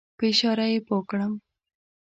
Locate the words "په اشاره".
0.17-0.65